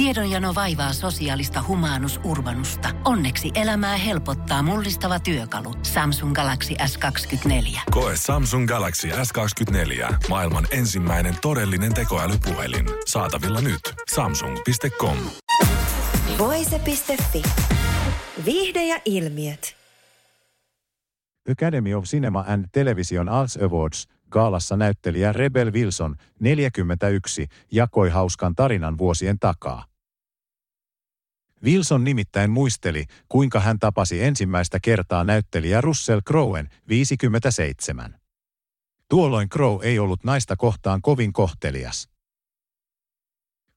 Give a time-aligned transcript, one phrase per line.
[0.00, 2.88] Tiedonjano vaivaa sosiaalista humanus urbanusta.
[3.04, 5.74] Onneksi elämää helpottaa mullistava työkalu.
[5.82, 7.80] Samsung Galaxy S24.
[7.90, 10.14] Koe Samsung Galaxy S24.
[10.28, 12.86] Maailman ensimmäinen todellinen tekoälypuhelin.
[13.06, 13.80] Saatavilla nyt.
[14.14, 15.16] Samsung.com.
[16.38, 17.42] Voise.fi.
[18.44, 19.76] Viihde ja ilmiöt.
[21.50, 28.98] Academy of Cinema and Television Arts Awards gaalassa näyttelijä Rebel Wilson, 41, jakoi hauskan tarinan
[28.98, 29.89] vuosien takaa.
[31.64, 38.20] Wilson nimittäin muisteli, kuinka hän tapasi ensimmäistä kertaa näyttelijä Russell Crowen, 57.
[39.08, 42.08] Tuolloin Crow ei ollut naista kohtaan kovin kohtelias.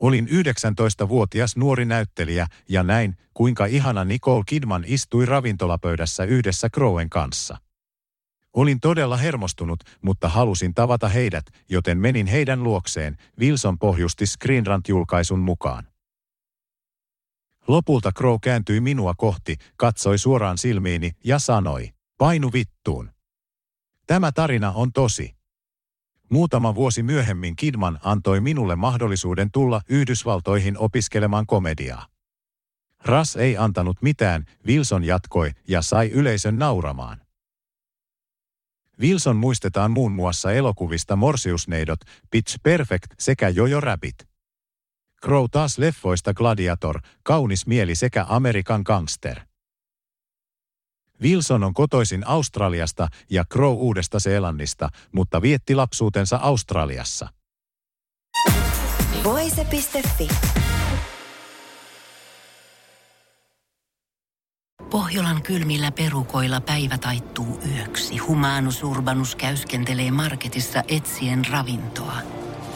[0.00, 7.56] Olin 19-vuotias nuori näyttelijä ja näin, kuinka ihana Nicole Kidman istui ravintolapöydässä yhdessä Crowen kanssa.
[8.52, 15.38] Olin todella hermostunut, mutta halusin tavata heidät, joten menin heidän luokseen, Wilson pohjusti Screen Rant-julkaisun
[15.38, 15.86] mukaan.
[17.68, 23.10] Lopulta Crow kääntyi minua kohti, katsoi suoraan silmiini ja sanoi, painu vittuun.
[24.06, 25.36] Tämä tarina on tosi.
[26.30, 32.06] Muutama vuosi myöhemmin Kidman antoi minulle mahdollisuuden tulla Yhdysvaltoihin opiskelemaan komediaa.
[33.04, 37.20] Ras ei antanut mitään, Wilson jatkoi ja sai yleisön nauramaan.
[39.00, 44.28] Wilson muistetaan muun muassa elokuvista Morsiusneidot, Pitch Perfect sekä Jojo Rabbit.
[45.24, 49.40] Crow taas leffoista Gladiator, Kaunis mieli sekä Amerikan Gangster.
[51.22, 57.28] Wilson on kotoisin Australiasta ja Crow Uudesta Seelannista, mutta vietti lapsuutensa Australiassa.
[59.24, 60.28] Voise.fi.
[64.90, 68.18] Pohjolan kylmillä perukoilla päivä taittuu yöksi.
[68.18, 72.37] Humanus Urbanus käyskentelee marketissa etsien ravintoa.